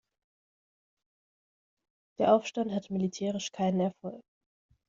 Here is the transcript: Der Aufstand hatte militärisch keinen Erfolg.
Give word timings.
Der 2.17 2.33
Aufstand 2.33 2.71
hatte 2.71 2.91
militärisch 2.91 3.51
keinen 3.51 3.81
Erfolg. 3.81 4.23